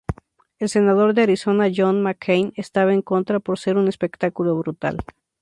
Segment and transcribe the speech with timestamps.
[0.57, 4.97] El senador de Arizona John McCain estaba en contra por ser un "espectáculo brutal".